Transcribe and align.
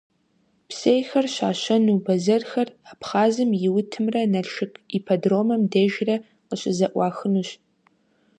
Псейхэр 0.67 1.25
щащэну 1.33 1.97
бэзэрхэр 2.05 2.67
Абхъазым 2.91 3.51
и 3.67 3.69
утымрэ 3.77 4.21
Налшык 4.31 4.71
ипподромым 4.97 5.61
дежрэ 5.71 6.15
къыщызэӀуахынущ. 6.47 7.49